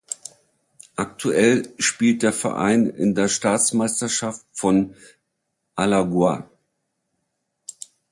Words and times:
Aktuell 0.95 1.75
spielt 1.77 2.23
der 2.23 2.33
Verein 2.33 2.87
in 2.87 3.13
der 3.13 3.27
Staatsmeisterschaft 3.27 4.43
von 4.51 4.95
Alagoas. 5.75 6.45